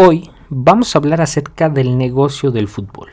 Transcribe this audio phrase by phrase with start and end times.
[0.00, 3.08] Hoy vamos a hablar acerca del negocio del fútbol.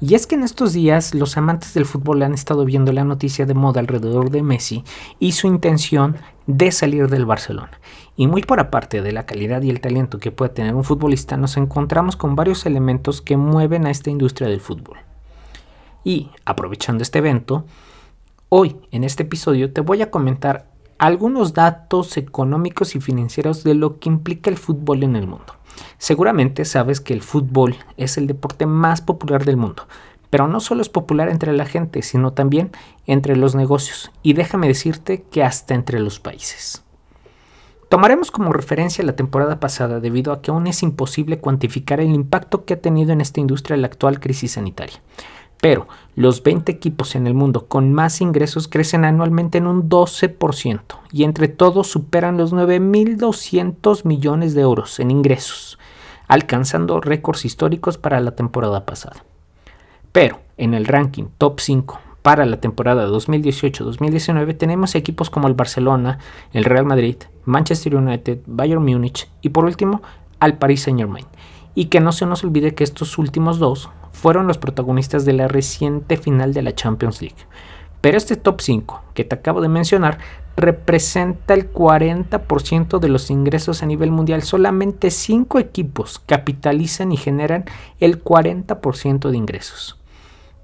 [0.00, 3.46] Y es que en estos días los amantes del fútbol han estado viendo la noticia
[3.46, 4.82] de moda alrededor de Messi
[5.20, 6.16] y su intención
[6.48, 7.70] de salir del Barcelona.
[8.16, 11.36] Y muy por aparte de la calidad y el talento que puede tener un futbolista,
[11.36, 14.98] nos encontramos con varios elementos que mueven a esta industria del fútbol.
[16.02, 17.64] Y aprovechando este evento,
[18.48, 24.00] hoy en este episodio te voy a comentar algunos datos económicos y financieros de lo
[24.00, 25.57] que implica el fútbol en el mundo.
[25.98, 29.86] Seguramente sabes que el fútbol es el deporte más popular del mundo,
[30.30, 32.70] pero no solo es popular entre la gente, sino también
[33.06, 36.84] entre los negocios, y déjame decirte que hasta entre los países.
[37.88, 42.66] Tomaremos como referencia la temporada pasada debido a que aún es imposible cuantificar el impacto
[42.66, 45.00] que ha tenido en esta industria la actual crisis sanitaria.
[45.60, 50.80] Pero los 20 equipos en el mundo con más ingresos crecen anualmente en un 12%
[51.12, 55.78] y entre todos superan los 9.200 millones de euros en ingresos
[56.28, 59.24] alcanzando récords históricos para la temporada pasada.
[60.12, 66.18] Pero en el ranking top 5 para la temporada 2018-2019 tenemos equipos como el Barcelona,
[66.52, 70.02] el Real Madrid, Manchester United, Bayern Múnich y por último
[70.38, 71.26] al Paris Saint-Germain.
[71.74, 75.48] Y que no se nos olvide que estos últimos dos fueron los protagonistas de la
[75.48, 77.36] reciente final de la Champions League.
[78.00, 80.18] Pero este top 5 que te acabo de mencionar
[80.56, 84.42] representa el 40% de los ingresos a nivel mundial.
[84.42, 87.64] Solamente 5 equipos capitalizan y generan
[88.00, 89.98] el 40% de ingresos.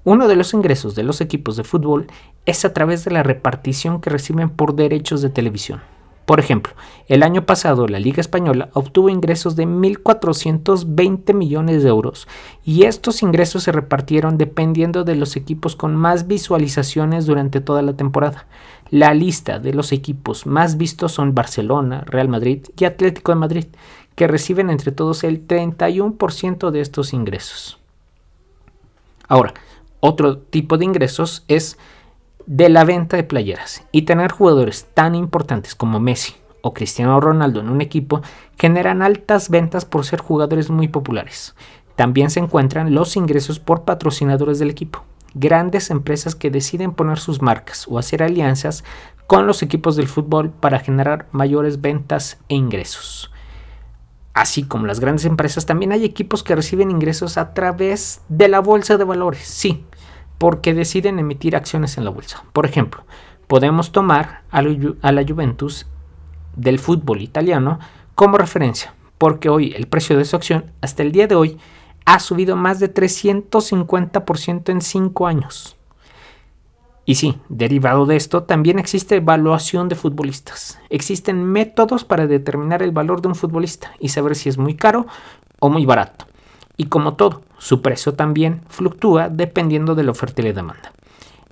[0.03, 2.07] Uno de los ingresos de los equipos de fútbol
[2.45, 5.81] es a través de la repartición que reciben por derechos de televisión.
[6.25, 6.73] Por ejemplo,
[7.07, 12.27] el año pasado la Liga Española obtuvo ingresos de 1.420 millones de euros
[12.63, 17.93] y estos ingresos se repartieron dependiendo de los equipos con más visualizaciones durante toda la
[17.93, 18.47] temporada.
[18.89, 23.65] La lista de los equipos más vistos son Barcelona, Real Madrid y Atlético de Madrid,
[24.15, 27.77] que reciben entre todos el 31% de estos ingresos.
[29.27, 29.53] Ahora,
[29.99, 31.77] otro tipo de ingresos es
[32.45, 37.59] de la venta de playeras y tener jugadores tan importantes como Messi o Cristiano Ronaldo
[37.59, 38.21] en un equipo
[38.57, 41.55] generan altas ventas por ser jugadores muy populares.
[41.95, 47.41] También se encuentran los ingresos por patrocinadores del equipo, grandes empresas que deciden poner sus
[47.41, 48.83] marcas o hacer alianzas
[49.27, 53.31] con los equipos del fútbol para generar mayores ventas e ingresos.
[54.33, 58.59] Así como las grandes empresas, también hay equipos que reciben ingresos a través de la
[58.59, 59.47] bolsa de valores.
[59.47, 59.85] Sí,
[60.37, 62.43] porque deciden emitir acciones en la bolsa.
[62.53, 63.05] Por ejemplo,
[63.47, 65.87] podemos tomar a la Juventus
[66.55, 67.79] del fútbol italiano
[68.15, 71.57] como referencia, porque hoy el precio de su acción hasta el día de hoy
[72.05, 75.75] ha subido más de 350% en 5 años.
[77.07, 80.79] Y sí, derivado de esto, también existe evaluación de futbolistas.
[80.89, 85.05] Existen métodos para determinar el valor de un futbolista y saber si es muy caro
[85.59, 86.25] o muy barato.
[86.77, 90.91] Y como todo, su precio también fluctúa dependiendo de la oferta y la demanda.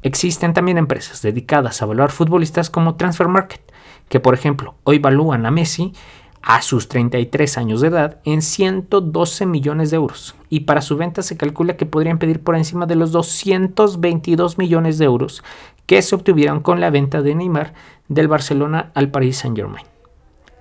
[0.01, 3.61] Existen también empresas dedicadas a evaluar futbolistas como Transfer Market,
[4.09, 5.93] que por ejemplo hoy evalúan a Messi
[6.41, 11.21] a sus 33 años de edad en 112 millones de euros y para su venta
[11.21, 15.41] se calcula que podrían pedir por encima de los 222 millones de euros
[15.85, 17.73] que se obtuvieron con la venta de Neymar
[18.09, 19.85] del Barcelona al Paris Saint-Germain.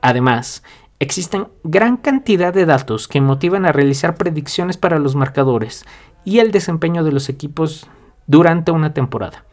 [0.03, 0.63] Además,
[1.03, 5.85] Existen gran cantidad de datos que motivan a realizar predicciones para los marcadores
[6.25, 7.89] y el desempeño de los equipos
[8.29, 9.45] durante una temporada,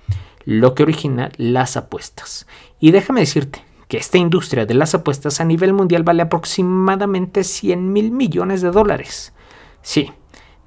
[0.46, 2.46] lo que origina las apuestas.
[2.80, 7.94] Y déjame decirte que esta industria de las apuestas a nivel mundial vale aproximadamente 100
[7.94, 9.34] mil millones de dólares.
[9.82, 10.12] Sí,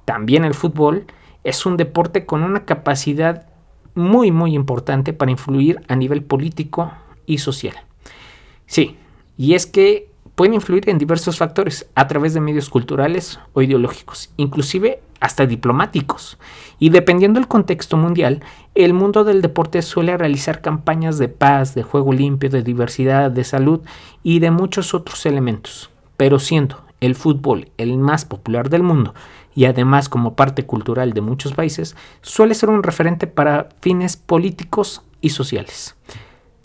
[0.03, 1.05] también el fútbol
[1.45, 3.47] es un deporte con una capacidad
[3.95, 6.91] muy muy importante para influir a nivel político
[7.25, 7.75] y social.
[8.65, 8.97] Sí,
[9.37, 14.31] y es que pueden influir en diversos factores a través de medios culturales o ideológicos,
[14.37, 16.37] inclusive hasta diplomáticos.
[16.79, 18.41] Y dependiendo del contexto mundial,
[18.75, 23.43] el mundo del deporte suele realizar campañas de paz, de juego limpio, de diversidad, de
[23.43, 23.81] salud
[24.21, 25.91] y de muchos otros elementos.
[26.17, 29.13] Pero siendo el fútbol el más popular del mundo
[29.55, 35.03] y además como parte cultural de muchos países, suele ser un referente para fines políticos
[35.21, 35.95] y sociales.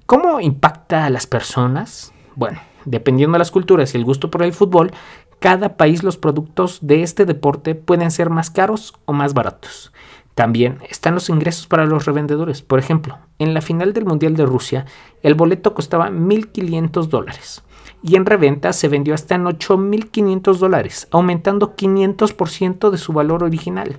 [0.06, 2.12] ¿Cómo impacta a las personas?
[2.34, 2.60] Bueno,
[2.90, 4.92] dependiendo de las culturas y el gusto por el fútbol,
[5.38, 9.92] cada país los productos de este deporte pueden ser más caros o más baratos.
[10.34, 12.62] También están los ingresos para los revendedores.
[12.62, 14.86] Por ejemplo, en la final del Mundial de Rusia,
[15.22, 17.64] el boleto costaba 1.500 dólares
[18.02, 23.98] y en reventa se vendió hasta en 8.500 dólares, aumentando 500% de su valor original.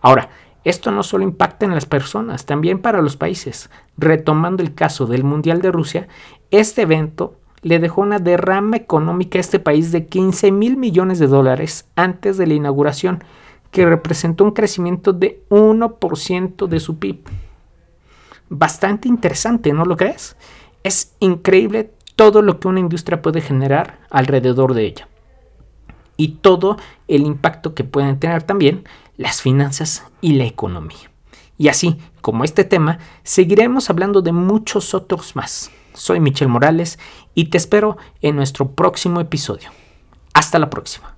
[0.00, 0.30] Ahora,
[0.64, 3.70] esto no solo impacta en las personas, también para los países.
[3.96, 6.08] Retomando el caso del Mundial de Rusia,
[6.50, 11.26] este evento le dejó una derrama económica a este país de 15 mil millones de
[11.26, 13.24] dólares antes de la inauguración,
[13.70, 17.24] que representó un crecimiento de 1% de su PIB.
[18.50, 20.36] Bastante interesante, ¿no lo crees?
[20.82, 25.08] Es increíble todo lo que una industria puede generar alrededor de ella.
[26.18, 26.76] Y todo
[27.08, 28.84] el impacto que pueden tener también
[29.16, 31.10] las finanzas y la economía.
[31.56, 35.70] Y así como este tema, seguiremos hablando de muchos otros más.
[35.94, 36.98] Soy Michel Morales
[37.34, 39.70] y te espero en nuestro próximo episodio.
[40.34, 41.13] Hasta la próxima.